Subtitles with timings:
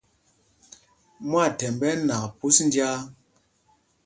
[1.29, 2.97] Mwâthɛmb ɛ́ ɛ́ nak phūs njāā.